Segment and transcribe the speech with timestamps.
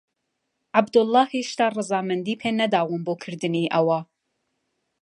[0.75, 3.99] عەبدوڵڵا هێشتا ڕەزامەندیی پێ نەداوم بۆ کردنی ئەوە.